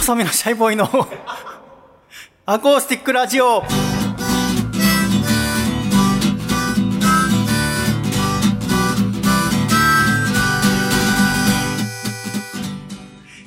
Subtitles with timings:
[0.00, 0.86] 細身のシャイボーイの
[2.46, 3.62] アコースティックラジオ。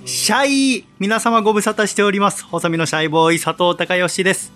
[0.05, 2.45] シャイ皆様ご無沙汰しております。
[2.45, 4.53] 細身のシャイボーイ佐藤孝義です。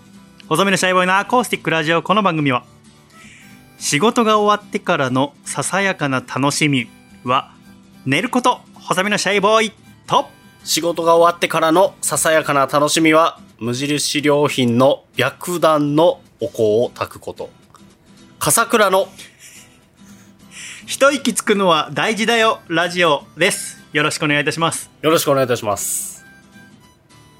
[0.48, 2.62] 細身のシャイボーイのアコースティックラジオこの番組は
[3.78, 6.88] 仕事が終わってからのささやかな楽しみ
[7.24, 7.50] は
[8.06, 8.60] 寝ること。
[8.74, 9.72] 細身のシャイボーイ
[10.06, 17.50] と仕事が終わってからのささやかな楽しみは、無印良品の白檀のお香を炊くこと。
[18.38, 19.08] 笠倉の
[20.86, 26.24] 一息つくのは大事だよラジオですよろしくお願いいたしますよろしくお願いいたします。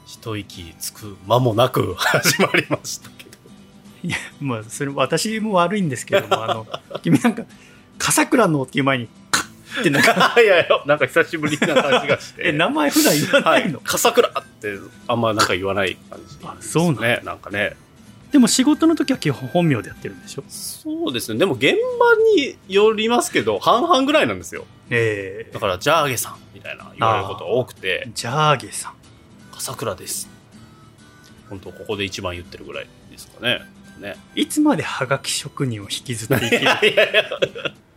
[0.06, 3.30] 一息つく間もなく 始まりましたけど。
[4.02, 6.66] いやまあそれ私も悪いんですけどもあの
[7.02, 7.44] 君なんか
[7.98, 9.27] 「笠倉の」っていう前に「カッ」
[9.80, 12.42] ってなんか いやいや、なんか久しぶりな感じがして。
[12.48, 13.82] え名前普段言わはないの、い。
[13.84, 17.20] 笠倉ってあんまなんか言わない感じ、あそうね。
[17.24, 17.76] なんかね。
[18.32, 20.44] でも仕事の時は基本本名でやってるんでしょ？
[20.48, 21.38] そうですね。
[21.38, 21.76] でも現場
[22.36, 24.66] によりますけど、半々ぐらいなんですよ。
[24.90, 28.92] ええだから、ジャーゲさんみたいな言われることが多くて、ジャーゲさん
[29.52, 30.28] 笠倉です。
[31.48, 33.62] 本当ここで一番言ってるぐらいですかね。
[33.98, 34.16] ね。
[34.34, 36.62] いつまでハガキ職人を引きずっていける？
[36.62, 37.24] いやいや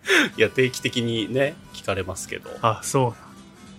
[0.37, 0.49] いや。
[0.49, 2.49] 定期的にね、聞かれますけど。
[2.61, 3.31] あそう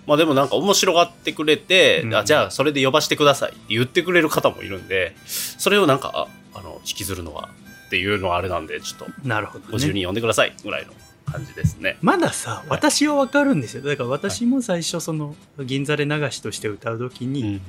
[0.04, 6.26] まあでもなんか面白がってくれて、うんあじゃあそれで呼ばしてくださいって言ってくれる方もいるんで、それをなんか、あ
[6.58, 7.48] あの、引きずるのは
[7.86, 10.92] っていうのはあれなんで、ちょっとなるほど、50ね、人呼んでくださいぐらいの
[11.30, 11.98] 感じですね。
[12.02, 17.60] まださ私は分かるんですよだから私も最初その銀座で流しとして歌う時に、うん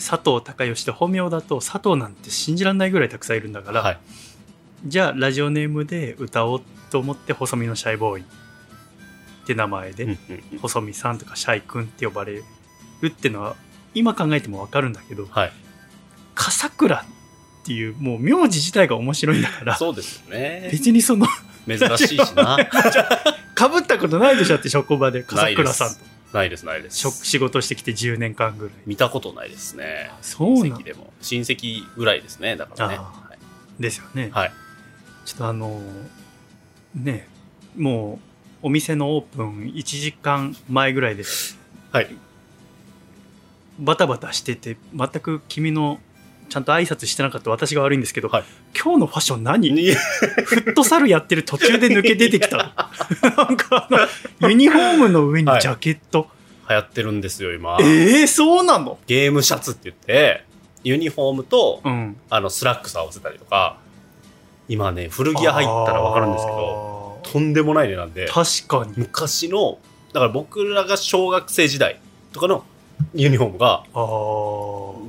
[0.00, 3.98] 佐藤孝義って本名だと佐藤なんて信じられないぐらいたくさんいるんだから、はい。
[4.86, 10.18] じゃあラジオネームで歌おうと思って細身のシャイボーイって名前で、うんうん
[10.52, 12.44] うん細身さんとかシャイ君って呼ばれる
[13.06, 13.56] ってのは
[13.94, 15.52] 今考えても分かるんだけどはい。
[16.34, 17.04] 笠倉っ
[17.64, 20.68] ていうもう名字自体が面白いんだからそうですよね。
[20.72, 21.26] 別にその
[21.66, 22.58] 珍しいしな。
[23.54, 26.00] かぶったことないでしょって職場で笠倉さんと
[26.32, 26.98] ないです、ないです。
[26.98, 30.10] 職仕事してきて10年間ぐらい見たことないですね。
[30.22, 31.12] そうなの親戚でも。
[31.20, 32.94] 親戚ぐらいですね、だからね。
[32.96, 34.52] あはいですよね、はい。
[35.24, 35.80] ちょっとあの
[36.94, 37.28] ね
[37.76, 38.18] も
[38.62, 41.24] うお店のオープン1時間前ぐらいで
[41.92, 42.14] はい。
[43.78, 45.98] バタバタしてて全く君の
[46.50, 48.44] ちゃんと挨拶してなかった私が悪いんですけど、はい。
[48.74, 49.70] 今日のファッション何？
[49.72, 52.56] にフットサルやってる途中で抜け出てきた。
[53.36, 53.88] なんか
[54.40, 56.28] ユニフォームの上にジャケット、
[56.68, 57.78] 流行ってるんですよ、今。
[57.80, 58.98] ええそうなの？
[59.06, 60.44] ゲームシャツって言って、
[60.82, 62.16] ユニフォームと、うん。
[62.28, 63.78] あの、スラックス合わせたりとか、
[64.70, 68.92] 今ね、古着屋行ったらわかるんですけど、とんでもない値段で、確かに。
[68.96, 69.78] 昔の、
[70.12, 71.98] だから僕らが小学生時代
[72.32, 72.64] とかの
[73.12, 73.82] ユニフォームが、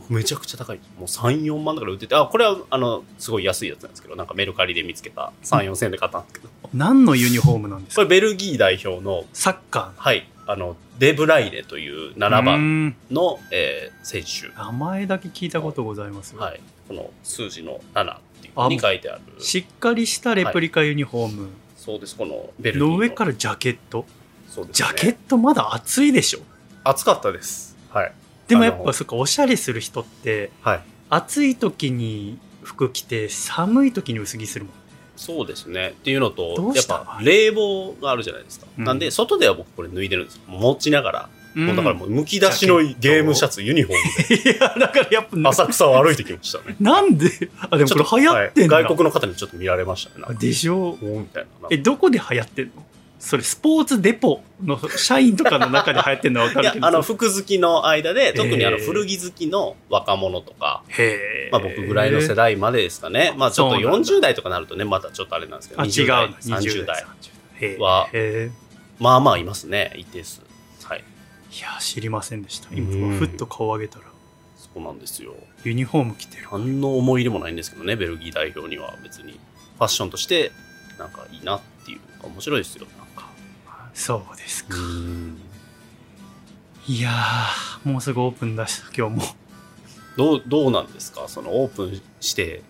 [0.09, 0.77] めちゃくちゃ高い。
[0.97, 5.31] もう3、4万だから売ってて、あ、これは、あの、すごい安いやつなんですけど、なんかメルカリで見つけた。
[5.44, 8.03] 3、4千円で買ったんですけど、何のユニフォームなんですか？
[8.03, 12.95] これベルギー代表の、サッカはい、あの、デブライネというー7うー番ん。
[13.11, 14.55] の、えー選手。
[14.57, 16.59] 名前だけ聞いたことございます、はい。
[16.88, 19.22] この数字の7っていうのに書いてある。
[19.40, 22.94] しっかりしたレプリカユニフォームそうです、このベルギーの。
[22.94, 24.06] の上からジャケット
[24.50, 24.90] そうです、ジね。
[24.90, 26.40] ャケットまだ暑いでしょ？
[26.84, 27.78] 暑かったです。
[27.90, 28.13] はい。
[28.47, 30.81] でもやっぱそっかおしゃれする人ってはい。
[31.09, 34.73] 暑い時に服着て寒い時に薄着するもん
[35.18, 35.90] そうですね。
[35.90, 38.68] っていうのどと、やっぱ冷房があるじゃないですか。
[38.78, 40.41] うんなんで、外では僕これ脱いでるんですよ。
[40.47, 41.29] 持ちながら。
[41.53, 46.75] もうだからもううむき出しのゲームシャツ、ユニフォームいやだからやっぱで浅草を歩いてきましたね。
[46.79, 47.50] なんで？
[47.69, 50.38] あでもこれ流行ってんだ、はい外国の方にちょっと見られましたね。
[50.40, 50.78] でしょ。
[50.91, 51.67] おーみたいな。
[51.69, 52.72] えどこで流行ってんの？
[53.19, 56.85] それスポーツデポの社員とかの中で流行ってんのは分かいるけ、ど。
[56.85, 60.84] やあの、服好きの間で、特にあの、古着好きの若者とか、
[61.51, 63.31] まあ僕ぐらいの世代までですかね。
[63.38, 64.09] まあちょっとそうなんだ。
[64.09, 65.91] 40代とかなるとね、またちょっとあれなんですけど、あ違う。
[65.91, 67.05] 20代、な30代。
[67.59, 68.09] 30代は
[68.97, 70.41] まあまあいますね、一定数。
[71.51, 71.59] はい。
[71.59, 74.05] いや知りませんでしたうん今ふっと顔上げたら
[74.55, 75.33] そうなんですよ。
[75.63, 79.33] ユニフォーム着てる何の思い入れもないんですけどね、ベルギー代表には別に。
[79.33, 80.51] ファッションとして、
[80.99, 83.29] なんかいいなっていうか、面白いですよ、なんか。
[83.93, 85.37] そうですかうん。
[86.87, 89.23] いやーもうすぐオープンだし今日も
[90.17, 91.27] どう、どうなんですか？
[91.27, 92.61] そのオープンして、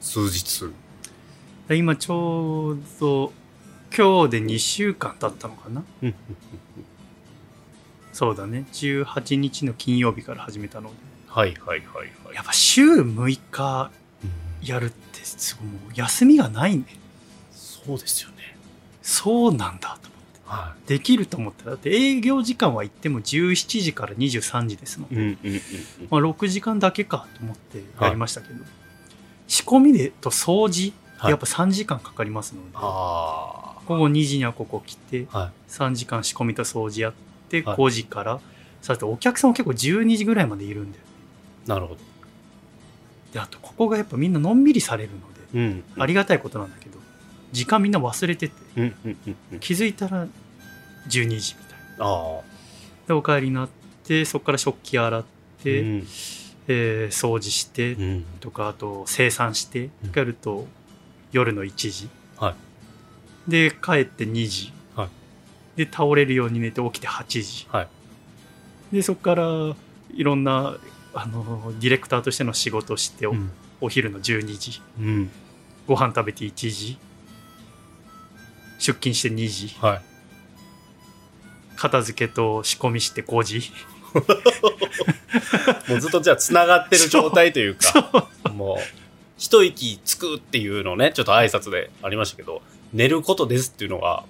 [0.00, 0.70] 数日。
[1.70, 3.32] 今ちょうど
[3.96, 5.82] 今日で2週間経ったのかな？
[6.02, 6.14] うん
[8.12, 10.94] そうだね18日の金曜日から始めたので
[11.32, 12.34] はいはいはいはい。
[12.34, 13.90] やっぱ週6日
[14.62, 16.84] やるってすごいもう休みがないね
[17.52, 18.56] そうですよね。
[19.00, 25.16] そうなんだと思ってはできると思ったらだって営業時間は行っても17時から23時ですもん、い。
[25.16, 25.62] うんうんうんうん。
[26.10, 28.62] まあ、6時間だけかと思ってやりましたけど、
[29.48, 30.92] 仕込みでと掃除
[31.28, 35.38] やっぱ3時間かかりますので、あ午後2時にはここ来てあ。
[35.38, 35.50] はい。
[35.70, 38.40] 3時間仕込みと掃除やってはい5時から、
[38.80, 40.98] さてお客さんも結構12時ぐらいまでいるんで
[41.66, 42.00] なるほど。
[43.32, 45.84] であとここがやっぱみんなのんびりされるので、うん。
[45.98, 46.98] ありがたいことなんだけど
[47.52, 49.60] 時間みんな忘れててうんうんうんうん。
[49.60, 50.26] 気づいたら
[51.08, 52.40] 12時みたいなああ。
[53.06, 53.68] でお帰りになっ
[54.04, 55.24] てそこから食器洗っ
[55.62, 56.06] て、うん
[56.68, 58.24] えー掃除してうん。
[58.40, 60.66] とかあと生産してうんやると
[61.32, 62.54] 夜の1時、はい
[63.50, 64.81] で帰って2時、はい
[65.76, 67.88] で倒れるように寝て起きて8時、はい。
[68.92, 69.74] でそこから
[70.14, 70.76] いろんな
[71.14, 73.50] あのディレクターとしての仕事をしてお,、うん。
[73.80, 74.82] お昼の12時。
[74.98, 75.30] うん。
[75.86, 76.98] ご飯食べて1時。
[78.78, 79.76] 出勤して2時。
[79.80, 80.02] はい。
[81.76, 83.72] 片付けと仕込みして5時。
[85.88, 88.76] もうずっとじゃあ繋がってる状態というか、 もう、
[89.38, 94.24] 一息つくっていうのをね、ちょっと挨拶でありましたけど、寝ることですっていうのが、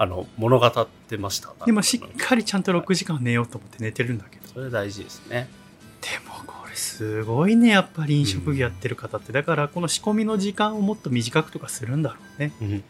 [0.00, 1.52] あの、物語ってました。
[1.66, 5.46] でもしっかりちゃんと6時間寝ようと思って寝てるんだけどそれ大事ですね。
[6.00, 12.84] でもこれすごいねやっぱり飲食業やってる方ってだからこの仕込みの時間をもっと短くとかするんだろうねうん。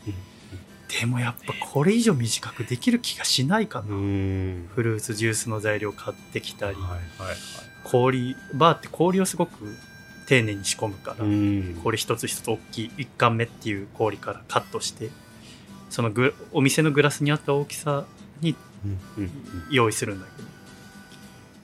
[1.01, 4.71] でもやっぱこれ以上短くできる気がしないかな、うん。
[4.73, 7.37] フルーツジュースの材料買ってきたり、はいはい
[7.83, 9.75] 氷バーって氷をすごく
[10.27, 11.33] 丁寧に仕込むから、はい。
[11.33, 11.35] う
[11.77, 11.81] ん。
[11.83, 15.11] 氷一つ一つ大きい1貫目っていう氷からカットして
[15.91, 18.07] そのグお店のグラスに合った大きさ
[18.41, 18.57] に
[19.71, 20.49] 用意するんだけど。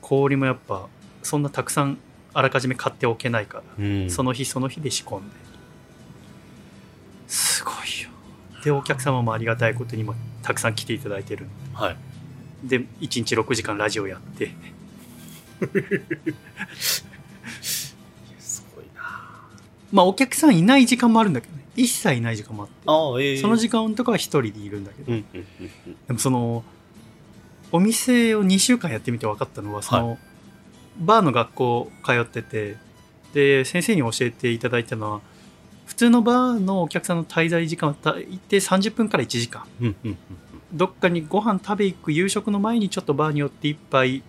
[0.03, 0.87] 氷もやっぱ
[1.23, 1.99] そんなたくさん
[2.33, 4.11] あらかじめ買っておけないから、うん。
[4.11, 5.35] その日その日で仕込んで。
[7.27, 8.11] すごいよ。
[8.63, 11.47] でお客様もありがたいことにもたくさん来ていただいてる。
[11.73, 11.97] はい。
[12.65, 14.51] で1日6時間ラジオやって。
[18.39, 19.03] すごいな。
[19.93, 23.37] まあお客さんいない時間もあるんだけどね一切いない時間もあってああ、ええ。
[23.37, 26.65] その時間とかは一人でいるんだけど、うんうんうんでもその
[27.73, 30.19] お店を2週間やってみて分かったのはその、
[30.99, 32.77] バーの学校通ってて
[33.35, 35.21] で先生に教えていただいたのは
[35.85, 39.65] 普通のバーのお客さんの滞在時間は大抵30分から1時間。
[39.81, 39.87] うん。
[39.87, 40.19] うんうんうん。
[40.73, 44.23] どっかにご飯食べ行く夕食の前にちょっとバーに寄って一杯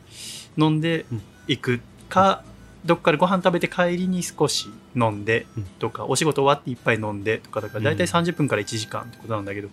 [0.55, 1.21] 飲んでうん。
[1.47, 2.43] 行くか、
[2.87, 5.63] どっかでご飯食べて帰りに少し飲んでうん。
[5.79, 9.69] とか、お仕事終わって一杯飲んでとかだから大体30分から1時間ってことなんだけど、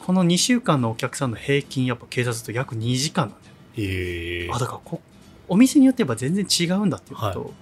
[0.00, 4.50] この2週間のお客さんの平均やっぱ計算すると約2時間なんだよ、へえ。
[4.52, 5.00] あだからこ
[5.48, 7.54] お店によってやっぱ全然違うんだっていうこ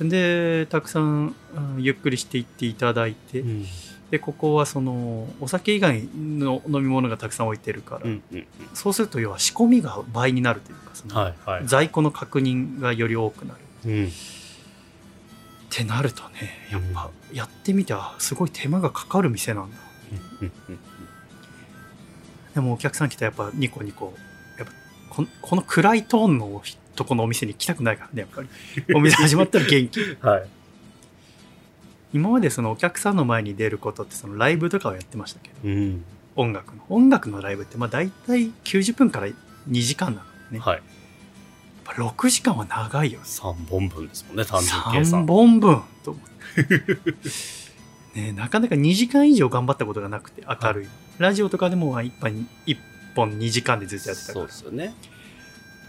[0.00, 3.66] と、でたくさん、うんゆっくりしていっていただいて、うん。
[4.10, 11.10] でここはそのお酒以外の飲み物がたくさん置いてるから、うんうんそうすると要は仕込みが倍になるというかそうん。
[11.10, 11.62] のはいはい。
[11.66, 14.06] 在庫の確認がより多くなるうん。
[14.06, 14.08] っ
[15.74, 19.76] てなるとねやっぱやってみてはすごい手間がかかる店なんだ
[22.54, 24.12] でもお客さん来たらやっぱニコニコ
[24.58, 24.72] やっぱ
[25.08, 26.62] ここの暗いトーンの
[26.94, 28.48] とこのお店に来たくないからねやっぱり
[28.94, 30.48] お店始まったら元気はい。
[32.12, 36.04] 今までそのお客さんの前に出ることってそのライブとかをやってましたけどうん。
[36.36, 39.34] 音楽の音楽のライブってまあ大体90分から2
[39.80, 40.82] 時間なのね、はい。
[41.86, 45.24] やっぱ6時間は長いよね3本分ですもんね、単純計算。
[45.24, 46.24] 3本分と思っ
[48.14, 52.76] てねなかなか2時間以上頑張ったことがなくて明るい、ラジオとかでも1本 ,1
[53.16, 54.94] 本2時間でずっとやってたかそうらですよね。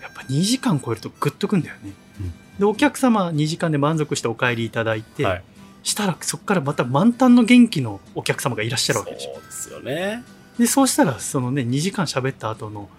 [0.02, 5.44] やっぱ2時間超えるとグッとくんだよね、うんでお客様2時間で満足してお帰りいただいて、はい。
[5.82, 10.24] したらそこからまた満タンの元気のお客様がいらっしゃるわけでしょそうですよね。
[10.58, 12.90] でそうしたらそのね2時間喋った後の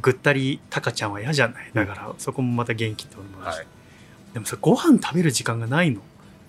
[0.00, 1.70] ぐったりタカちゃんは嫌じゃない？
[1.74, 3.66] だからそこもまた元気ってもらうし、はい。
[4.34, 6.00] でもそれご飯食べる時間がないの。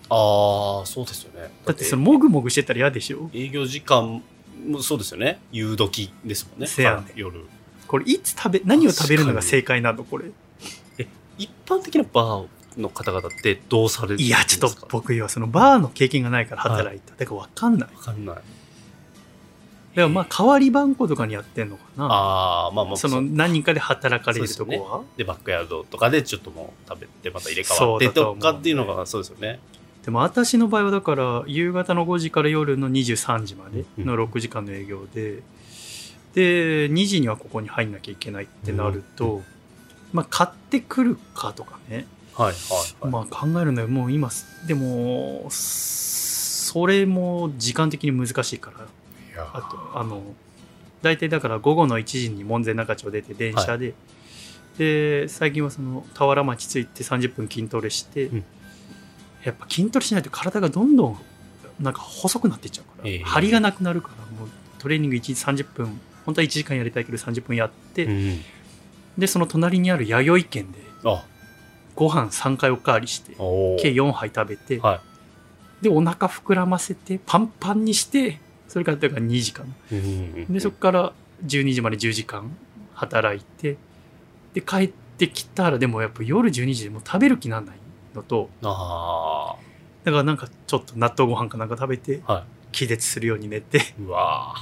[0.08, 1.50] ああ、そうですよね。
[1.64, 3.30] だってそのもぐもぐしてたら嫌でしょ？
[3.32, 4.22] 営業時間
[4.66, 5.40] もそうですよね。
[5.50, 6.66] 夕時ですもんね。
[6.66, 7.04] せやねん。
[7.14, 7.44] 夜。
[7.88, 10.04] これいつ食べ何を食べるのが正解なの？
[10.04, 10.26] これ。
[11.38, 14.36] 一般的なバーの方々ってどうされるんですか？
[14.36, 17.90] いやちょっと僕はそのバーの経験がないから働いた、だから分かんない。
[17.94, 18.36] わかんない。
[19.94, 22.06] でもまあ代わり番号とかにやってんのかな。
[22.06, 29.26] ああ、まあまあ、その何人かで働かれるとこは、で、バックヤードとかでちょっともう食べてまた入れ替わそうってだとかっていうのがそうで。
[29.26, 29.60] すよね。
[30.04, 35.42] でも私の場合はだから夕方の5時から夜の23時までの6時間の営業で、
[36.34, 39.42] で2時にはここに入んなきゃいけないってなると、
[40.12, 42.54] まあ買ってくるかとかね、はいはい
[43.02, 43.12] はい。
[43.12, 43.88] まあ考えるのよ。
[43.88, 44.30] もう今
[44.66, 48.88] でもそれも時間的に難しいからい
[49.34, 49.50] や。
[49.52, 50.22] あとあの
[51.02, 53.94] 大体だから午後の1時に門前仲町出て電車で、
[54.78, 58.44] で最近はその田原町着いて30分筋トレして、うん。
[59.44, 61.18] やっぱ筋トレしないと体がどんどん
[61.80, 63.18] なんか細くなっていっちゃうから、ええ。
[63.24, 64.48] 張りがなくなるからもう
[64.78, 68.40] トレーニング1日30分本当は1時間やりたいけど30分やって、うん。
[69.18, 71.24] でその隣にある弥生軒であ、
[71.94, 75.02] ご飯3回おかわりして計4杯食べて、は
[75.82, 78.40] でお腹膨らませてパンパンにして
[78.72, 79.66] それからだから2時間。
[80.48, 81.12] でそこから
[81.44, 82.56] 12時まで10時間
[82.94, 83.76] 働いて
[84.54, 87.76] で帰ってきたらでもやっぱ夜12時でもう食べる気なんない
[88.14, 89.56] のとあ
[90.04, 92.32] だからなんかちょっと納豆ご飯かなんか食べてあ。
[92.32, 93.76] は気絶するように寝て。
[93.76, 93.82] い。
[94.06, 94.54] うわ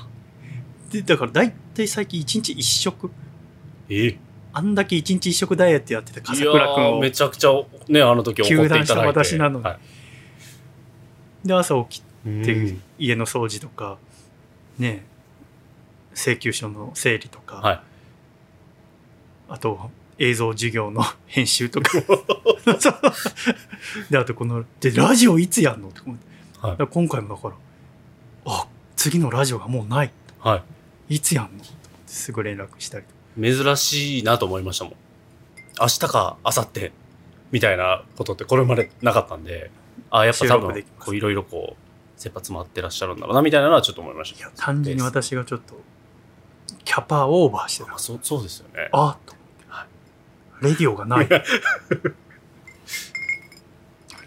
[0.89, 0.93] ー。
[0.93, 3.13] でだから大体最近1日1食。
[3.89, 4.19] え？
[4.53, 7.51] あんだけ1日1食ダイエットやってた笠倉君をーめちゃくちゃ
[7.87, 8.87] ね、あの時怒っていただいて。
[8.87, 9.65] 糾弾した私なのに。
[9.65, 9.79] は
[11.45, 12.83] で朝起きいてうん。
[12.99, 13.99] 家の掃除とか
[14.79, 15.05] ね
[16.15, 17.81] 請求書の整理とか、はい。
[19.49, 21.91] あと映像授業の編集とか。
[24.11, 26.27] であとこのでラジオいつやんのって思って、
[26.59, 26.87] はい。
[26.89, 27.55] 今回もだから
[28.47, 30.13] あ次のラジオがもうない。
[30.41, 30.63] は
[31.09, 31.17] い。
[31.17, 31.65] いつやんの
[32.07, 33.17] すぐ連絡したりとか。
[33.41, 34.95] 珍しいなと思いましたもん。
[35.81, 36.93] 明日か明後日
[37.51, 39.71] みたいなことってこれまでなかったんで、
[40.11, 41.90] あやっぱ多分こういろいろこう、
[42.21, 44.39] 切羽詰まってらっしゃるんだろうなみたいなのはちょっと思いました。
[44.39, 45.81] いや単純に私がちょっと
[46.85, 47.95] キャパオーバーしてた。
[47.95, 48.91] あそうそうですよね。
[48.93, 49.35] あと。
[49.69, 49.87] は
[50.61, 51.29] レディオがない。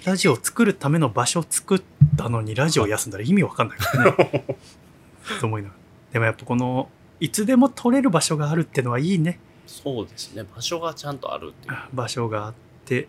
[0.06, 1.82] ラジオを作るための場所を作っ
[2.18, 4.58] たのにラジオを休んだら意味わかんないからね。
[5.40, 5.80] と思いながら。
[6.14, 9.40] でもやっぱこのいつでも撮れる場所があるってのはいいね。
[9.68, 10.44] そうですね。
[10.56, 11.76] 場所がちゃんとあるっていう。
[11.94, 12.54] 場所があっ
[12.86, 13.08] て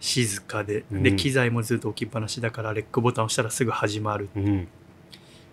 [0.00, 4.68] 静かで、うんで機材もずっと置きっぱなしだからレックボタンを押したらすぐ始まるうん。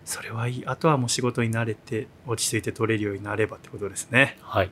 [0.05, 4.67] それはいいあとはもう仕事に慣れて落ち着いて撮れるようになればってことですねはい。
[4.67, 4.69] い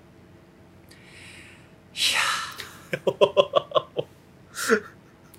[1.98, 4.04] やー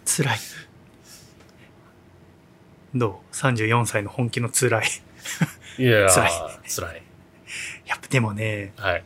[0.25, 0.39] 辛い
[2.95, 4.87] どう ?34 歳の本気の辛い
[5.79, 6.31] いやー 辛い
[6.69, 7.03] 辛い。
[7.87, 9.05] やっぱでもねはい。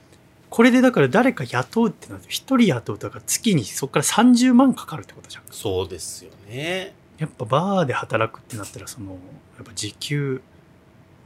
[0.51, 6.95] これでだから誰か雇うってなると1人雇うとだから月にそこから30万かかるってことじゃんそうですよね。
[7.19, 10.41] やっぱバーで働くってなったらそのやっぱ時給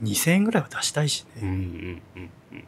[0.02, 2.64] 2000円ぐらいは出したいしね、うんっうんうん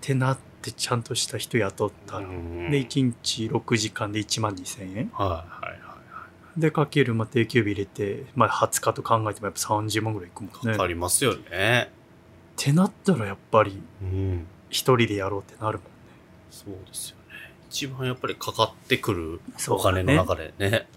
[0.00, 2.70] てなってちゃんとした人雇ったら、うん。
[2.70, 6.26] で1日6時間で1万2000円はいはいはいは
[6.56, 10.66] でかけるまあ定休日入れて、まあ、20日と考えてもやっぱ30万ぐらいいくもんい。
[10.66, 10.72] ね。
[10.72, 11.90] かかっりますよね。
[12.56, 14.46] てなったらやっぱりうん。
[14.70, 15.90] 一人でやろうってなるもんね。
[16.50, 17.22] そうですよね。
[17.68, 20.88] 一番やっぱりかかってくるお金の中でね。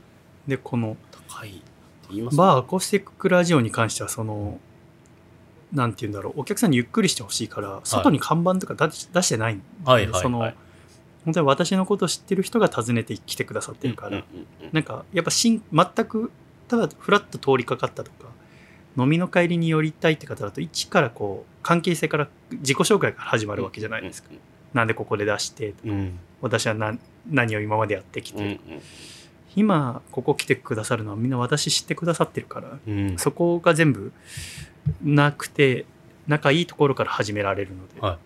[0.48, 0.96] でこの
[1.30, 1.62] 高い
[2.10, 4.60] バーアコースティックラジオに関してはその
[5.72, 10.22] なんて言うんだろうお客さんにゆっくりしてほしいから外に看板とか出し出してないんではいはいはい。
[10.22, 10.40] その
[11.26, 14.24] 本当に私のことを知ってる人が訪ねてきてくださってるから、
[14.74, 16.32] なんかやっぱ新全く
[16.68, 18.28] ただフラッと通りかかったとか
[18.98, 24.30] 飲みの帰りに寄りたいって方だと一からこう関係性から自己紹介から始まるわけじゃないですか、。
[24.74, 26.20] なんでここで出してうんうん。
[26.42, 28.60] 私は何何を今までやってきて、うん
[29.56, 33.10] 今ここ来てくださるのはみんな私知ってくださってるからうん。
[33.10, 33.18] うん。
[33.20, 34.12] そこが全部
[35.04, 35.86] なくて
[36.28, 38.18] 仲いいところから始められるので、はい。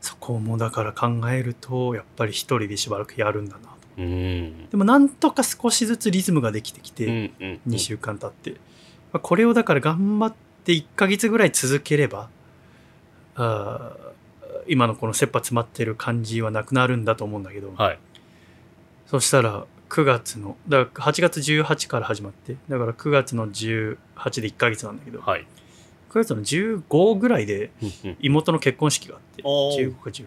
[0.00, 3.68] そこもだから考えるとやっぱり一人でしばらくやるんだなと。
[3.98, 4.68] うん。
[4.68, 8.60] でもなんとか少しずつリズムができてきて、うんうん2週間経って、
[9.12, 10.34] まあこれをだから頑張っ
[10.64, 12.28] て1ヶ月ぐらい続ければ
[13.36, 14.08] あー
[14.66, 17.98] 今のこの切羽詰まってる感じはなくなるんだと思うんだけど、はい。
[19.06, 23.96] そしたら9月のだから8月18から始まってだから9月の18
[24.42, 25.46] で1ヶ月なんだけど、はい。
[26.10, 27.70] 9月の15ぐらいで
[28.20, 29.88] 妹の結婚式があっておー。
[29.90, 30.26] 15か16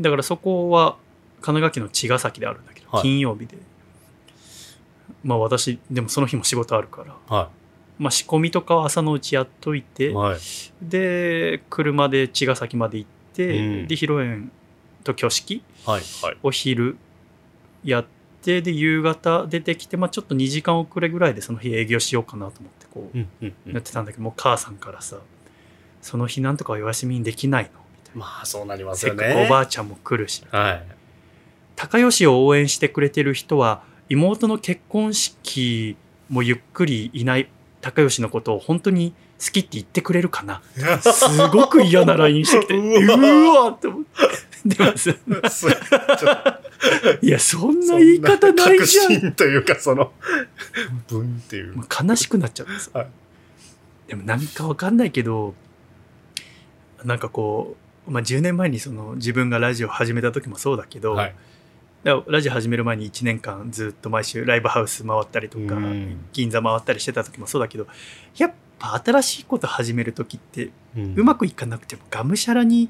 [0.00, 0.96] だからそこは
[1.40, 3.02] 神奈川県の茅ヶ崎であるんだけど、はい。
[3.02, 3.56] 金曜日で。
[5.24, 7.16] まあ私でもその日も仕事あるから。
[7.34, 7.48] は
[7.98, 10.14] まあ、仕込みとかは朝のうちやっといて、い。
[10.14, 10.38] はい。
[10.82, 14.48] で車で茅ヶ崎まで行って、うんで披露宴
[15.04, 16.02] と挙式はい。
[16.22, 16.36] はい。
[16.42, 16.96] お昼
[17.84, 18.04] やっ
[18.42, 25.18] てで夕方出てきて、まあ、ちょっと2時間遅れぐらいでその日営業しようかなと思ってこうんうんううんやってたんだけどもう母さんからさ
[26.02, 28.20] 「その日なんとかお休みにできないの?」みたいな。
[28.20, 29.44] まあ、そうなりますせっかよね。
[29.44, 30.82] くおばあちゃんも来るしはい。
[31.76, 35.96] 高吉を応援してくれてる人は妹の結婚式
[36.28, 37.48] もゆっくりいない
[37.80, 40.62] 高吉のことを本当に好きって言ってくれるかな？
[41.00, 44.08] すごく嫌な LINE してきてううわって思って。
[44.64, 45.68] でもさす
[47.22, 49.32] いやそんな言い方ないじゃん。
[49.32, 50.12] というか、その、
[51.08, 51.74] ブンっていう。
[51.76, 53.08] 悲しくなっちゃってさ、はい。
[54.08, 55.54] でもなんかわかんないけど
[57.04, 61.34] なんかこう、まあ、10年前にその自分がラジオ始めた時もそうだけど、はい。
[62.26, 67.86] ラジオ始める前に1年間ずっと毎週ライブハウス回ったりとか、うん銀座回ったりしてた時もそうだけど
[68.36, 72.88] やっぱ新しいこと始める時ってうんうまくいかなくてもがむしゃらに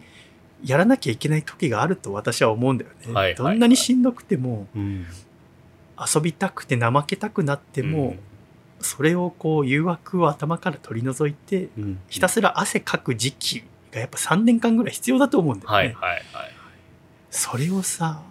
[0.64, 3.12] やらなきゃいけない時があると私は思うんだよね。
[3.12, 5.06] はいはいどんなにしんどくてもうん。
[6.00, 8.14] 遊びたくて怠けたくなっても、
[8.78, 11.70] それをこう誘惑を頭から取り除いて
[12.08, 15.76] ひたすら汗かく時期がやっぱ3年間ぐらい必要だと思うんだよね。
[15.76, 15.94] はいはい
[16.32, 16.52] はい。
[17.30, 18.22] それをさ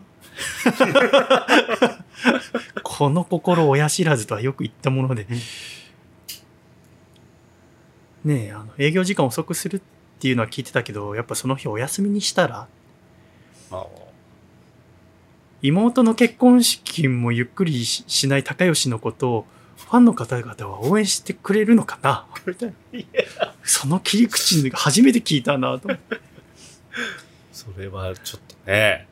[2.83, 5.27] この心親知らずとはよく言ったもので。
[8.25, 9.81] ねえあの営業時間遅くするっ
[10.19, 12.67] ていうのは聞いてたけどやっぱその日お休みにしたら？
[13.71, 13.85] あ
[15.61, 19.45] 妹の結婚式もゆっくりししない高吉のことを
[19.77, 22.25] ファンの方々は応援してくれるのかな？
[22.45, 26.19] みたいなその切り口初めて聞いたなと思って。
[27.53, 29.07] それはちょっとね。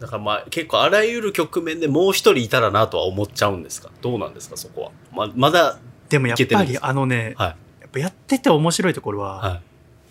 [0.00, 3.90] だからまあ結構あらゆる局面でもう一人いたらなとは思っちゃうんですか？
[4.00, 4.56] どうなんですか？
[4.56, 4.90] そこは。
[5.12, 5.78] ままだ、
[6.08, 9.60] でもやっぱりあのね、はいやっぱやってて面白いところは、は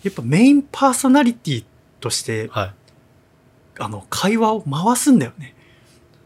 [0.02, 1.64] やっぱメインパーソナリティ
[2.00, 2.48] としてい。
[2.48, 2.74] はい。
[3.80, 5.54] あの会話を回すんだよね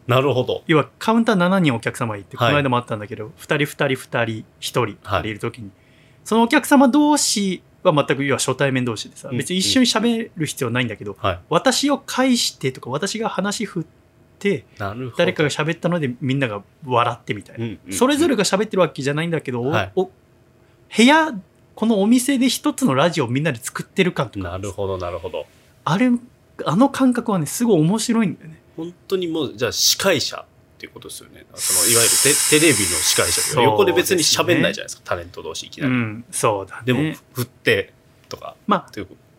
[0.07, 0.63] なるほど。
[0.67, 5.71] 要はカウンター7人お客様いて、はいこの間もあったんだけど2人2人2人1人はいいる時に、
[6.25, 11.41] そのお客様同士は全く要は初対面同士でさうん別に一緒に喋る必要ないんだけど、はい。
[11.49, 13.85] 私を介してとか私が話振っ
[14.39, 14.65] て。
[15.17, 20.11] 誰かが喋ったのでみんなが笑ってみたいな、うんうんそれぞれが喋ってるわけじゃないんだけど、おはいお
[20.97, 21.33] 部屋
[21.77, 25.47] このお店で一つのラジオをみんなで作ってる感とかなるほど、なるほど。
[25.85, 26.11] あれ
[26.65, 30.45] あの感覚はねすごい面白いんだよね本当にもう、じゃあ司会者
[30.83, 31.47] っていうことですよね。
[31.55, 35.03] そのいわゆるテテレビの司会者横で別に喋んないじゃないですか。
[35.05, 35.93] タレント同士いきなり。
[35.93, 37.93] うんそうだねでも、振って
[38.29, 38.57] とか。
[38.67, 38.91] まあ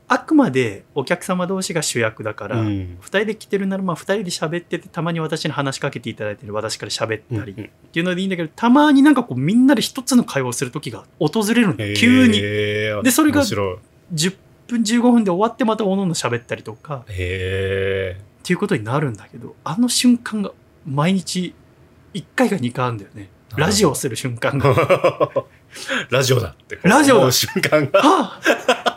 [0.07, 2.61] あくまでお客様同士が主役だから、と。
[2.63, 2.97] 2ん。
[3.01, 13.77] 人で来てるならまあ2人で喋っててたまに私に話しかけていただいてる私から喋ったり、うんっていうのでいいんだけどたまになんかこうみんなで一つの会話をする時が訪れるの急にでそれが面白い。
[14.15, 14.35] 10
[14.67, 20.51] 分15分で終わってまたおのおの喋ったりとかへっていうことになるんだけどあの瞬間が
[20.85, 21.53] 毎日
[22.13, 23.29] 1回か2回あるんだよね。
[23.55, 24.73] ラジオをする瞬間が。
[24.75, 25.43] ー
[26.09, 26.79] ラジオだって。
[26.83, 27.15] ラジオ。
[27.15, 28.01] だ思う瞬間が。
[28.01, 28.39] は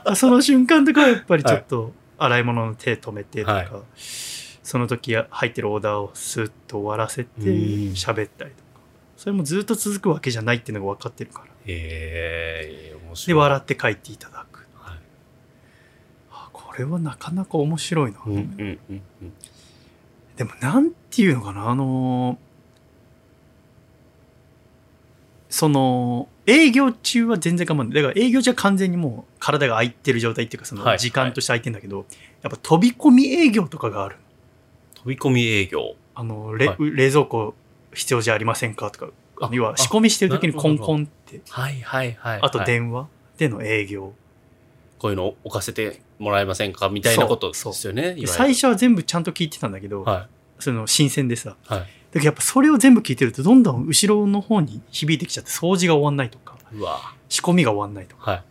[0.04, 3.68] あその瞬間とかはやっぱりちょっと洗い物の手止めてとか、はい。
[3.96, 7.46] その時入ってるオーダーをスッと終わらせてうん。
[7.92, 8.80] 喋ったりとか。
[9.16, 11.46] それもずっと続くわけじゃないっていうのが分かってるから。
[11.46, 13.40] へえ、面で白い。
[13.40, 14.66] 笑って帰っていただく。
[14.78, 14.98] はい。
[16.30, 19.32] あこれはなかなか面白いな、うんうんうんうん。
[20.36, 22.36] でもなんていうのかなあのー
[25.48, 27.94] その営業中は全然我慢ない。
[27.94, 32.04] だから営業中は完全にもう体が空いてる状態っていうかそのはい時間として空いてるんだけど、
[32.42, 34.16] やっぱ飛び込み営業とかがある
[34.96, 35.94] 飛び込み営業。
[36.14, 36.90] あの、れはい。
[36.90, 37.54] 冷蔵庫
[37.94, 38.90] 必要じゃありませんか？
[38.90, 41.40] とかあ要は仕込みしてる時にコンコンって。
[41.48, 42.40] はいはいはい。
[42.42, 44.12] あとはい電話での営業、
[44.98, 46.88] こういうの置かせてもらえませんか？
[46.88, 48.16] みたいなことですよね。
[48.26, 51.74] 最初は全部ちゃんと聞いてたんだけど、はその新鮮でさい。
[51.74, 51.80] はい。
[51.80, 56.56] だけどやっぱそれを全部聞いてるとどんどん後ろの方に響いてきちゃって掃除が終わんないとか
[57.28, 58.30] 仕込みが終わんないとか。
[58.30, 58.42] はい。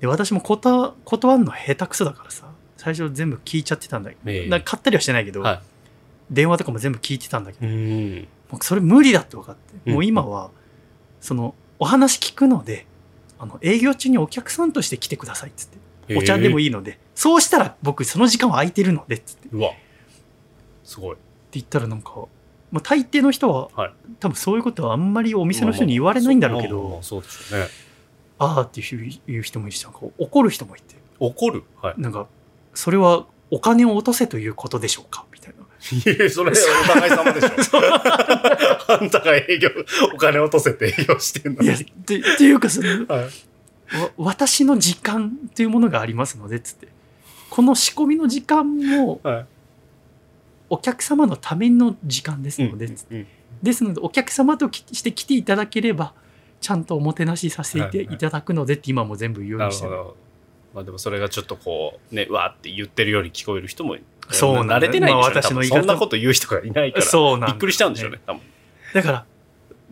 [0.00, 4.48] で私も断断るの下手くそだからさ最初全部聞いちゃってたんだけど、ええ。
[4.48, 5.62] なんか買ったりはしてないけど、は
[6.30, 9.94] 電話とかも全部聞いてたんだけど、それ無理だって分かって、うん。
[9.94, 10.50] もう今は
[11.20, 12.86] そのお話聞くので
[13.38, 15.78] あの営業中にお客さんとして来てくださいっつって
[16.16, 16.70] お茶でもいい。
[16.70, 19.70] ので、そうしたら僕その時間は空いてるのでっつってってうわ
[20.84, 21.16] すごい。
[21.52, 22.12] 言ったらなんか、
[22.72, 27.66] まあ、大抵の人は、はい多分そういうことはあんまりお店の人に言われないんだろうけど、まあそうでしょうね。
[28.38, 29.86] ああっていう人もいるし
[30.18, 31.62] 怒る人もいて怒る？
[31.80, 31.94] はい。
[32.00, 32.26] なんか
[32.74, 35.24] それはお金を落とせということでしょうか？
[35.32, 35.64] みたいな
[36.12, 37.48] いや、それお互い様でしょ。
[38.92, 39.68] あんたが営業、
[40.14, 41.66] お金落とせて営業してんのに。
[41.66, 43.28] いやってっていうかそのはい。
[43.92, 46.88] わ私の時間というものがありますのでつって
[47.50, 49.46] この仕込みの時間もはい。
[50.70, 53.26] お客様のための時間ですので、つってうん
[53.62, 56.14] ですのでお客様ときして来ていただければ
[56.60, 60.16] ちゃんとおもてなしさせていただくのでって今も全部言うようなにしてるるほど。
[60.74, 63.96] まあでもそれがちょっとこう、ね、うわーって言ってるように聞こえる人も、
[64.30, 65.40] そう慣れてないんでしょうね。
[65.40, 67.04] まあ私のそんなこと言う人がいないから。
[67.04, 68.20] そうびっくりしちゃうんでしょうね。
[68.26, 68.40] 多分
[68.94, 69.26] だから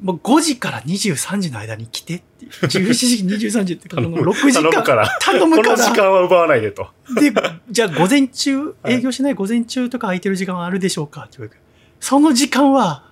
[0.02, 2.50] もう5時から23時の間に来てっていう。
[2.50, 4.70] 17時23時ってこの6時間。
[4.70, 5.18] 頼むから。
[5.20, 5.76] 頼むから。
[5.76, 6.88] この時間は奪わないでと。
[7.14, 7.32] で
[7.70, 8.94] じゃあ午前中はい。
[8.94, 11.62] 営業しない午前中とか空いてる時間はあるでしょうかって言われる
[12.00, 13.04] その時間は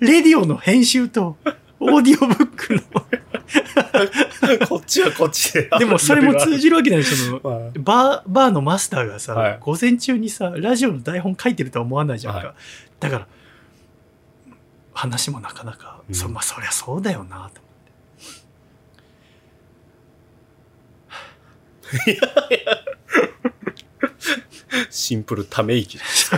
[0.00, 1.36] レディオの編集と
[1.78, 2.82] オーディオブックの。
[4.66, 5.68] こっちはこっちで。
[5.78, 7.78] でもそれも通じるわけないでのはい。
[7.78, 9.58] バー、バーのマスターがさ、はい。
[9.60, 12.38] 午前中にさ、ラジオの台本書いてるとは思わないじゃんか。
[12.38, 12.54] はい。
[13.00, 13.26] だから、
[15.02, 17.60] 話もなかなか、うんそまあそりゃそうだよなと
[24.90, 26.30] シンプルため息です。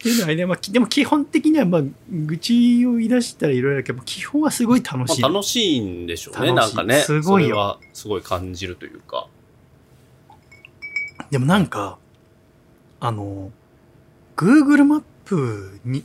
[0.00, 5.20] っていうのはね、まあ、き でも基本的には、まあ、愚痴を言い出したらいろいろけど、基本はすごい楽しい。
[5.20, 7.00] まあ楽しいんでしょうね、なんかね。
[7.00, 9.26] すごいはすごい感じるというか。
[11.30, 11.98] でもなんか、
[12.98, 13.52] あの、
[14.36, 16.04] Google マップに、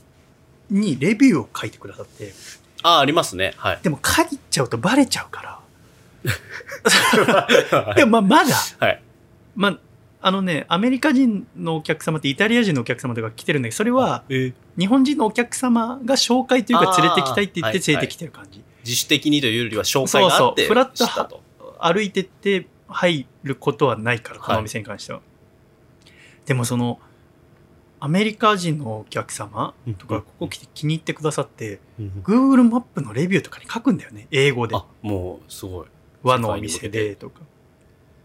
[0.70, 2.32] にレビューを書いてくださって、
[2.82, 3.54] あ、ありますね。
[3.56, 3.80] はい。
[3.82, 5.60] でも書いちゃうとバレちゃうから。
[7.96, 9.02] でもまあまだ、はい。
[9.56, 9.78] まあ、
[10.20, 18.62] あのね、アメリカ人のお客様ってイタリア人のお客様とか来てるんだけど、それはえ日本人のお客様が紹介というか連れてきたいって言ってはい連れてきてる感じ。
[18.84, 21.42] 自主的にというよりは紹介があってそうそうフラッと。
[21.80, 25.20] 歩いてって入ることはないから、このはいお店に関しては。
[26.44, 27.00] でもその、
[27.98, 34.28] アメリカ人のお客様とか、ここ来て気に入ってくださって、うん、Google マップのレビューとかに書くんだよね。
[34.30, 34.76] 英語で。
[34.76, 35.86] あ、もう、すごい。
[36.22, 37.40] 和のお店でとか。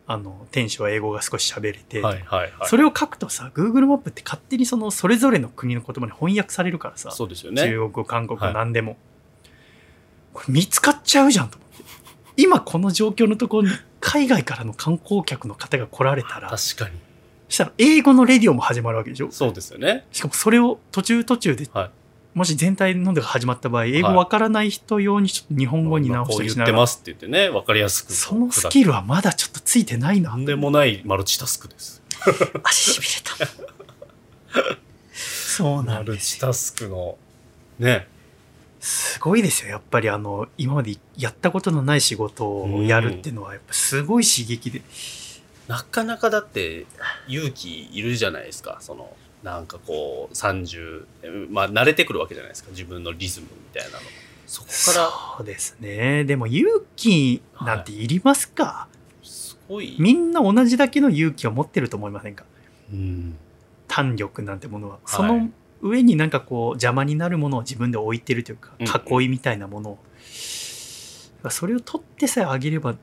[0.07, 2.01] あの、店主は英語が少し喋れて。
[2.01, 2.51] はいはいはい。
[2.65, 7.11] それを書くとさ、Google マップって勝手にその、それぞれの国の言葉に翻訳されるからさ。
[7.11, 7.61] そうですよね。
[7.61, 8.97] 中国語、韓国何でも。
[10.33, 11.83] これ見つかっちゃうじゃんと思って。
[12.37, 16.97] 今この状況のところに海外からの観光客の方が来られたら、確かに。
[17.51, 19.29] そしたら英語のレディオも始まるわけでしょ？
[19.29, 20.05] そうですよね。
[20.13, 21.89] しかもそれを途中途中で、はい
[22.33, 28.13] もし全体のでが始まった場合、英語わからない人用にちょっと日本語に直したりしながら、ってますって言ってね、わかりやすく。
[28.13, 30.45] そのスキルはまだちょっとついてないなとん。
[30.45, 32.01] でもないマルチタスクです。
[32.63, 33.05] 足しび
[34.55, 34.77] れた。
[35.11, 36.35] そうなマルんですよ。
[36.35, 37.17] チタスクの、
[37.79, 38.07] ね。
[38.79, 39.69] すごいですよ。
[39.71, 44.81] やっぱりあの、今までやったことのない仕事をやるっていうのは、やっぱすごい刺激で。
[45.71, 46.85] なかなかだって
[47.29, 48.79] 勇気いるじゃないですか。
[48.81, 52.71] その、なんかこう、30、まあ慣れてくるわけじゃないですか。
[52.71, 54.03] 自分のリズムみたいなの。
[54.47, 56.25] そこから、そうですね。
[56.25, 58.89] でも勇気なんていりますか、
[59.23, 59.95] すごい。
[59.97, 62.43] みんな同じだけの勇気を持ってると思いませんか？
[62.91, 63.37] うん。
[63.87, 64.97] 胆力なんてものは。
[64.97, 65.49] いその
[65.81, 69.99] 上になんかこう邪魔になるものを自分で置いてるというか、うん囲いみたいなものを。
[71.49, 72.95] それを取ってさえあげれば、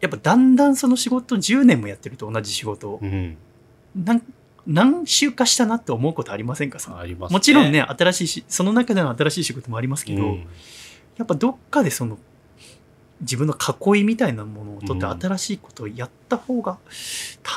[0.00, 3.36] やっぱだんだんその仕事10年もやってると同じ仕事を、うん。
[3.94, 4.22] なん
[4.66, 6.78] 何週かしたなって思うことありませんか？
[6.98, 7.34] ありますね。
[7.34, 10.46] もちろんね、新しいし、その中での新しい仕事もありますけど、うん
[11.16, 12.18] やっぱどっかでその
[13.22, 16.76] 自分の囲いみたいなものを取ってうん新しいことをやった方が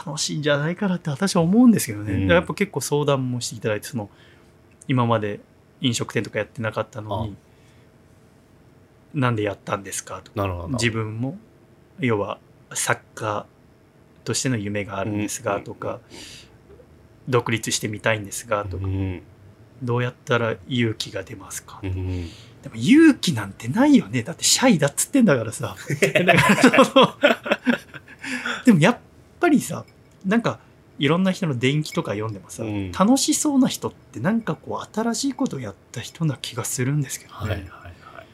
[0.05, 2.13] 楽しいんじゃないかなって私は思うんですけどね。
[2.13, 4.09] うんやっぱ結構相談もしていただいて、その
[4.87, 5.41] 今まで
[5.81, 7.35] 飲食店とかやってなかったのに、
[9.13, 10.67] なんでやったんですかとか、なるほど。
[10.69, 11.37] 自分も
[11.99, 12.39] 要は
[12.73, 13.45] 作家
[14.23, 15.99] としての夢があるんですがとか、
[17.27, 19.21] 独立してみたいんですがとか、うん。
[19.81, 21.79] どうやったら勇気が出ますか？
[21.81, 22.25] うん。
[22.61, 24.23] でも勇気なんてないよね。
[24.23, 25.75] だってシャイだっつってんだからさ。
[28.65, 28.97] でもやっ
[29.39, 29.85] ぱりさ、
[30.25, 30.59] なんか
[30.97, 37.39] いろんな人の伝記とか読んでもさ、うん楽しそうな人ってなんかこう新しいことをやった人な気がするんですけどね。
[37.39, 37.65] はいはいは
[38.21, 38.25] い。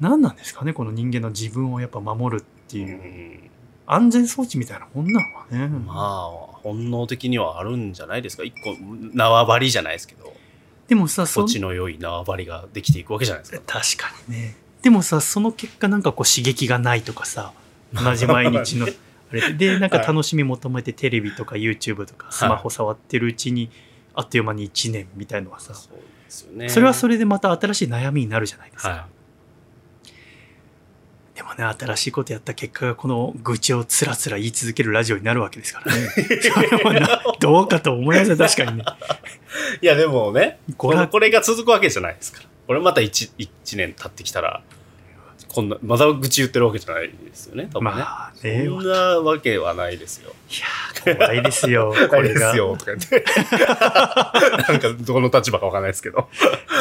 [0.00, 3.50] 何なんですかねこの人間の自分をやっぱ守るってういう、ん
[3.86, 5.68] 安全装置みたいなもんなのかね。
[5.68, 6.30] まあ、
[6.62, 8.42] 本能的にはあるんじゃないですか。
[8.42, 8.74] 一個、
[9.12, 10.34] 縄張りじゃないですけど、
[10.88, 13.80] でもさ、そ土地の良い縄張りができていくわけじゃないですか。
[13.80, 14.56] 確かにね。
[14.82, 17.52] でもさ、その結果なんかこう刺激がないとかさ、
[17.92, 18.86] 同じ毎日の、
[19.30, 23.70] あれで、でなんか楽しみ求めてテレビとか YouTube とかスマホ触ってるうちに、
[24.14, 25.74] あっという間に1年みたいのはさ。
[26.68, 28.88] それはそれでまた新しい悩みになるじゃないですか。
[28.88, 29.06] は
[31.34, 36.08] でもね、新しいことやった結果がこの愚痴をつらつら言い続けるラジオになるわけですからね。
[37.40, 38.84] どうかと思いますよ、確かにね。
[39.82, 39.84] い。
[39.84, 42.48] いや、でもね、これが続くわけじゃないですから。
[42.68, 44.62] これまた 1, 一年経ってきたら、
[45.54, 48.00] こんな、まだ愚痴言ってるわけじゃないですよね、多分ね。
[48.00, 50.32] まあね、そんなわけはないですよ。
[50.50, 52.52] いやー、怖いですよ、 これが。
[52.56, 53.24] とか言って。
[54.66, 56.28] なんか、どの立場かわかんないですけど。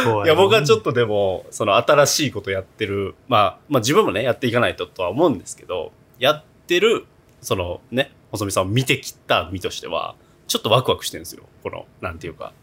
[0.04, 0.86] 怖いや、僕はちょっと。
[0.86, 7.06] とでも、その新しいことやってる、まあ、まあ自分もね、やっていかないととは思うんですけど、やってる、
[7.42, 10.16] そのね、細見さんを見てきた身としては、
[10.48, 11.44] ちょっとワクワクしてるんですよ。
[11.62, 12.54] この、なんていうか、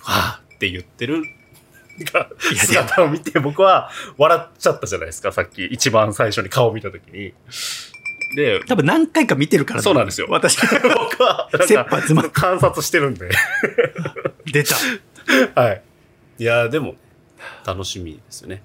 [0.00, 1.22] はぁって言ってる、
[2.04, 5.64] がいや姿を見て、僕は笑っちゃったじゃないですか、さっき。
[5.66, 7.34] 一番最初に顔を見たときに。
[8.36, 13.30] で、多分何回か見てるから、そうなんですよ私、 僕は、切か羽詰まっ観察してるんで。
[14.46, 14.76] 出た。
[15.60, 15.82] はい。
[16.38, 16.96] いや、でも、
[17.64, 18.62] 楽しみですよね。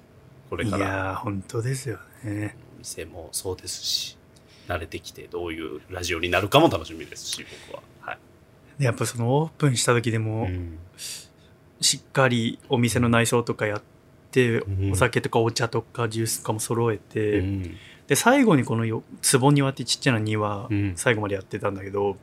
[0.50, 0.78] これから。
[0.78, 4.18] いやー本当ですよね店もそうですし、
[4.68, 7.82] 慣れてきてどういうラジオになるかも楽しみですし、僕は。
[8.00, 8.18] はい。
[8.78, 10.78] でやっぱそのオープンした時でも、うん
[11.84, 13.82] しっかりお店の内装とかやっ
[14.30, 14.92] て、うん。
[14.92, 17.76] お酒とかお茶とかジュースとかも揃えて、うん。
[18.06, 19.02] で最後にこのよ
[19.38, 20.92] 壺庭ってちっちゃな庭、うん。
[20.96, 22.16] 最後までやってたんだけど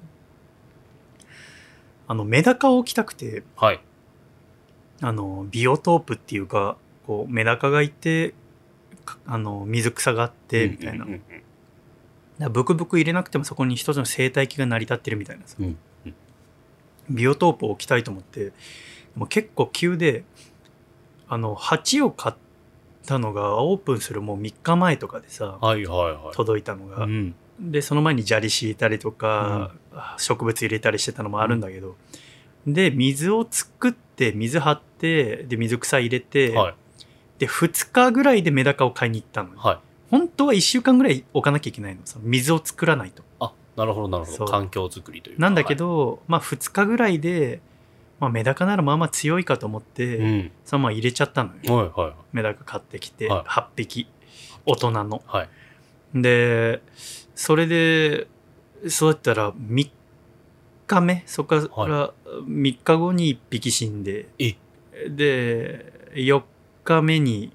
[2.07, 3.79] あのメダカを置きたくてはい。
[4.99, 8.33] あのビオトープっていうかこうメダカがいて
[9.05, 12.51] かあの水草があってみたいな、うん。
[12.51, 15.77] ブクブク入れなくてもそこに一つの生態系が成り立ってるみたいなさ、うん。
[16.05, 16.15] うん。
[17.11, 18.53] ビオトープを置きたいと思ってで
[19.15, 20.23] も結構急で
[21.27, 22.35] あの鉢を買っ
[23.05, 26.35] たのがオープンするもう3日前とかでさはいはいはい。
[26.35, 29.71] 届いたのが、うんでその前に砂利敷いたりとか、
[30.17, 31.95] 植物入れたりしてたのもあるんだけど、
[32.65, 36.75] で水を作って水張ってで水草入れて、はい。
[37.37, 39.79] で2日ぐらいでメダカを買いに行ったのよはい。
[40.09, 44.45] 本当は1週間ぐらい置かなきゃいけないのその水を作らないとあ、なるほどなるほど。
[44.45, 45.41] 環境づくりというか。
[45.41, 47.61] なんだけど、まあ2日ぐらいで、
[48.21, 50.51] まあ、メダカならまあまあ強いかと思って、はい、うん。
[50.63, 51.75] そのまま入れちゃったのよ。
[51.75, 53.49] はいはいメダカ買ってきて、はい。
[53.49, 54.07] 8匹。
[54.65, 55.23] 大人の。
[55.25, 55.49] はい。
[56.13, 56.81] で
[57.33, 58.27] それで
[58.87, 59.89] そうやったら3
[60.87, 61.23] 日目？
[61.25, 64.55] そこから3日後に1匹死んで、え？
[65.09, 66.43] で4
[66.83, 67.51] 日目に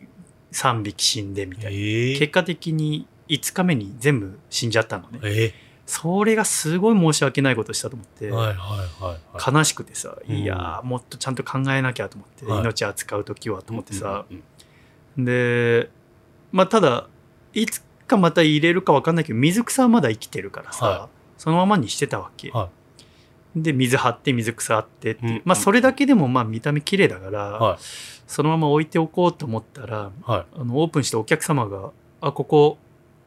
[0.51, 2.19] 3匹死んでみたいな、ええ。
[2.19, 5.21] 結果的に5日目に全部死んじゃったのね。
[5.23, 5.53] え
[5.87, 9.55] それがすごい申し訳ないことしたと思って、えはいはいはいはい。
[9.55, 10.37] 悲しくてさ、うん。
[10.37, 12.61] いやーもっとちゃんと考えなきゃと思って、はい。
[12.61, 14.43] 命扱う時はと思ってさ、うんうん
[15.19, 15.91] で
[16.53, 17.09] まあただ
[17.55, 22.69] いつかまた入れるか分かんないけど水草はまだ生きてるからさ、はそのままにしてたわけ、は
[23.55, 27.79] で水張って水草あってって、うんまあそれだけでもまあ見た目綺麗だから、はい。
[28.27, 30.61] そのまま置いておこうと思ったらはい。
[30.61, 32.79] あのオープンしてお客様が「あここ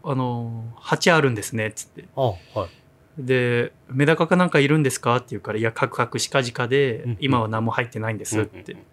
[0.04, 2.36] あの鉢あるんですね」っつってあ、は
[2.66, 2.70] い。
[3.18, 8.86] で「メダカかなんかいるんですか?」って言うから「いやカクカクしかじかで、うん今は何も入ってないんです」って、うんうん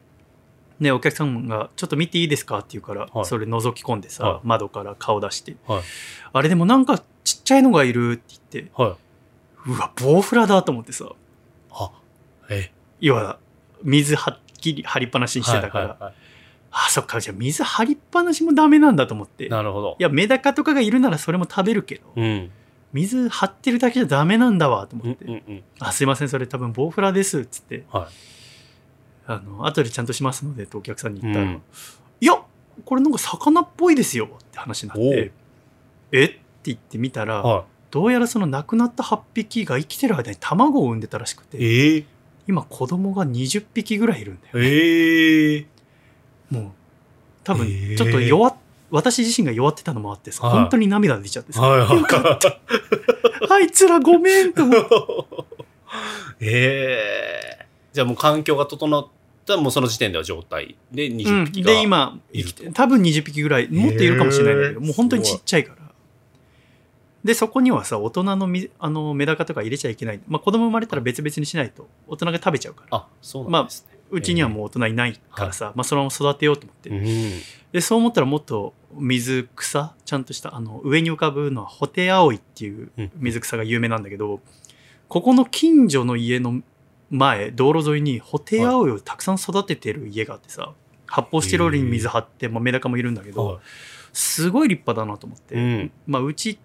[0.79, 5.83] でお客様が「ちょっと見ていいですか?」って言うから、はいそれ覗き込んでさ、はい窓から顔出してはい。
[6.35, 9.71] 「あれでもなんかちっちゃいのがいる」って言ってはい。
[9.71, 11.07] うわボウフラだと思ってさ
[11.73, 11.90] あ、
[12.51, 13.38] え要は
[13.83, 16.14] 水はっきり張りっぱなしにしてたから、はいはいはい
[16.79, 19.47] あそっかじゃあ水張りっぱなしもダメなんだと思って。
[19.47, 19.97] いなるほど。
[19.99, 22.51] やメダカとかがいるならそれも食べるけど、うん。
[22.93, 25.65] 水張ってるだけじゃダメなんだわと思って、うんうんうん。
[25.79, 27.85] あすいませんそれ多分ボウフラですっつって。
[27.91, 28.07] はい。
[29.27, 31.62] あの後でちゃんとしますのでとお客さんに言ったら、うん。
[32.21, 32.43] いや
[32.85, 35.33] これなんか魚っぽいですよって話になって。
[36.12, 36.25] え？
[36.27, 41.47] って言ってみたら、はどうやらその亡くなった8匹が生きてる間に卵を産んでたらしくい。
[41.47, 41.59] て。
[41.59, 42.05] ええ
[42.49, 45.67] 今子供が20匹ぐらいいるんだよええ
[46.51, 46.65] もう
[47.45, 48.55] 多分ちょっと弱っ
[48.91, 50.59] 私自身が弱ってたのもあってさ、はい。
[50.61, 52.05] 本当に涙出ちゃってさ、はいはい。
[53.51, 54.87] あいつらごめんと思って
[56.41, 59.07] ええじゃあもう環境が整っ
[59.47, 62.65] たらもうその時点では状態でう20ん匹が、で今いると。
[62.73, 65.87] 多分20匹ぐらいもっといるかもしれないんだけどへーもう本当にちっちゃいから。
[67.25, 72.99] でそこにはさ大人のみあのメダカとか入れちゃいけない、まあ、子供生まれたら別々にしないと大人が食べちゃうから。
[72.99, 73.96] あ、そうなんですね。
[74.11, 77.05] うちにはもう大人いないからさ、まあ、そのまま育てようと思って、うん。
[77.73, 83.11] でそう思ったらもっと水草ちゃんとしたあの上に浮かぶのはホテアオイっていううん。
[83.16, 84.40] 水草が有名なんだけど、
[85.09, 86.62] ここの近所の家の
[87.11, 90.73] 前道路沿いにホテアオイをたくさん育ててる家があってさ
[91.07, 93.61] 発泡スチロールに水張って、まあ、メダカもいるんだけど、は
[94.12, 95.92] すごい立派だなと思って、うん。
[96.07, 96.59] まあ、うち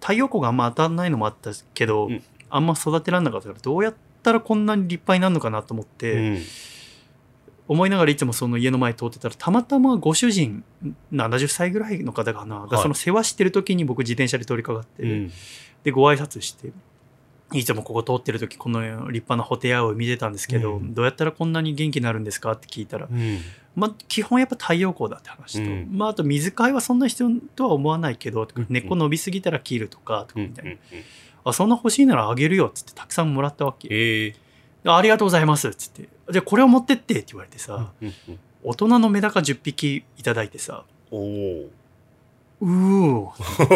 [0.00, 2.22] 太陽光があんま当たんないのもあったけど、うん。
[2.50, 6.38] あんま育てらんなかったからどうやったらこんなに立派になるのかなと思って、うん。
[7.68, 10.64] 思いながらいつもその家の前通ってたらたまたまご主人
[11.12, 12.82] 70歳ぐらいの方かな、がはい。
[12.82, 15.32] その世話してる時に僕自転車で通りかかって、うん。
[15.84, 16.72] でご挨拶して
[17.52, 20.94] いつもここ通ってる時この立派なホテイアオイ見てたんですけど、うん。
[20.94, 22.52] どうやったらこんなに元気になるんですか？
[22.52, 23.38] って聞いたら、うん。
[23.76, 25.88] まあ、基本やっぱ太陽光だって話と、うん。
[25.92, 30.46] まあ、あと水替えはそんな必要とは思わないけど、根っこ伸びすぎたら切るとかとかうん。
[30.48, 30.72] みたいな、
[31.44, 34.34] あそんな欲しいならあげるよっつってたくさんもらったわけ、ええ。
[34.84, 41.70] あありがとうございますっつってじゃあこれを持ってってって言われてさ、うんうん大人のメダカ10匹いただいてさおお。
[42.60, 43.28] うー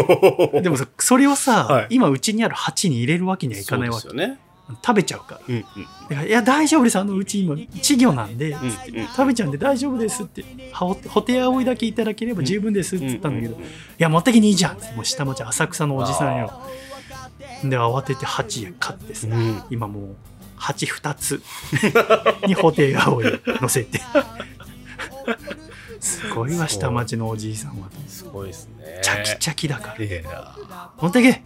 [0.61, 1.87] でもさそれをさ、はい。
[1.91, 4.39] 今うちにある鉢に入れるわけにはいかないわけ、ね。
[4.85, 5.41] 食べちゃうから。
[5.49, 5.65] うん
[6.11, 6.27] うん。
[6.27, 6.99] いや大丈夫です。
[6.99, 8.71] あのうち今稚魚なんで、うんうん。
[8.71, 10.45] 食べちゃうんで大丈夫ですって。
[10.73, 13.67] はホテアオイだけいただければ十分ですって言ったんだけど、いうう
[13.99, 14.93] や持ってきにいいじゃんって。
[14.95, 16.53] もう下町浅草のおじさんよ。
[17.65, 19.63] で慌てて鉢買ってさ、うん。
[19.71, 20.17] 今もう
[20.63, 21.43] 鉢2つ。
[22.47, 24.01] にホテアオイ乗せて。
[26.01, 27.89] すごいわ下町のおじいさんは。
[28.07, 29.01] すごいですね。
[29.03, 30.05] チャキチャキだから。
[30.05, 30.55] いや。
[31.01, 31.31] 持ってけ。
[31.31, 31.41] っ。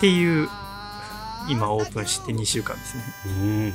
[0.00, 0.48] ていう
[1.48, 3.02] 今オープンして2週間ですね。
[3.26, 3.74] うん。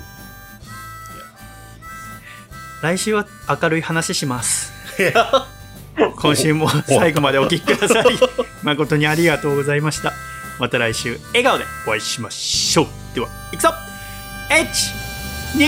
[2.82, 3.28] 来週は
[3.62, 4.72] 明るい話します。
[6.22, 8.06] 今週も最後までお聞きください。
[8.64, 10.14] 誠にありがとうございました
[10.60, 12.88] また来週笑顔でお会いしましょう。
[13.16, 13.70] ではいくぞ。
[14.50, 15.60] 123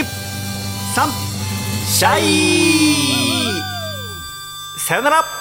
[1.88, 3.62] シャイ。
[4.77, 5.40] さよなら。